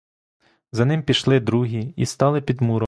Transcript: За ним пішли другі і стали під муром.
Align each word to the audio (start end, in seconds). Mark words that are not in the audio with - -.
За 0.71 0.85
ним 0.85 1.03
пішли 1.03 1.39
другі 1.39 1.93
і 1.97 2.05
стали 2.05 2.41
під 2.41 2.61
муром. 2.61 2.79